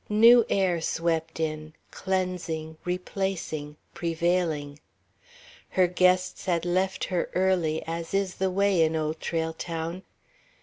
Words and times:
New 0.09 0.43
air 0.49 0.81
swept 0.81 1.39
in, 1.39 1.73
cleansing, 1.91 2.75
replacing, 2.83 3.77
prevailing. 3.93 4.79
Her 5.69 5.85
guests 5.85 6.45
had 6.45 6.65
left 6.65 7.03
her 7.03 7.29
early, 7.35 7.83
as 7.85 8.15
is 8.15 8.33
the 8.37 8.49
way 8.49 8.81
in 8.81 8.95
Old 8.95 9.19
Trail 9.19 9.53
Town. 9.53 10.01